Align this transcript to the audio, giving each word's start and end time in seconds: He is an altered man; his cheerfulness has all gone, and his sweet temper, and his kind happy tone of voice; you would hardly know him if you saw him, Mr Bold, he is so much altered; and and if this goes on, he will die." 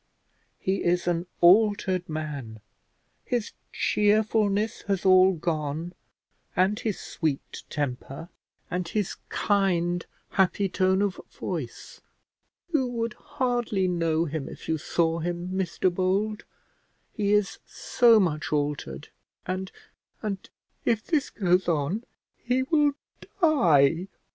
He 0.59 0.83
is 0.83 1.05
an 1.07 1.27
altered 1.41 2.09
man; 2.09 2.59
his 3.23 3.51
cheerfulness 3.71 4.81
has 4.87 5.05
all 5.05 5.33
gone, 5.33 5.93
and 6.55 6.79
his 6.79 6.99
sweet 6.99 7.61
temper, 7.69 8.29
and 8.71 8.87
his 8.87 9.17
kind 9.29 10.03
happy 10.29 10.69
tone 10.69 11.03
of 11.03 11.21
voice; 11.31 12.01
you 12.73 12.87
would 12.87 13.13
hardly 13.13 13.87
know 13.87 14.25
him 14.25 14.49
if 14.49 14.67
you 14.67 14.79
saw 14.79 15.19
him, 15.19 15.49
Mr 15.49 15.93
Bold, 15.93 16.45
he 17.13 17.33
is 17.33 17.59
so 17.67 18.19
much 18.19 18.51
altered; 18.51 19.09
and 19.45 19.71
and 20.23 20.49
if 20.83 21.05
this 21.05 21.29
goes 21.29 21.67
on, 21.67 22.03
he 22.43 22.63
will 22.63 22.93
die." 23.39 24.07